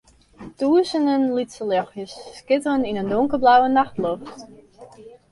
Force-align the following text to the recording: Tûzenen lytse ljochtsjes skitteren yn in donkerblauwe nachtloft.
Tûzenen 0.59 1.23
lytse 1.35 1.61
ljochtsjes 1.69 2.13
skitteren 2.37 2.87
yn 2.89 2.99
in 3.01 3.11
donkerblauwe 3.11 3.69
nachtloft. 3.75 4.35